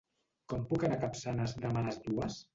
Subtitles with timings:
[0.53, 2.43] Com puc anar a Capçanes demà a les dues?